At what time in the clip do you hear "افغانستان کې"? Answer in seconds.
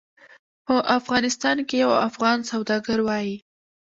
0.99-1.75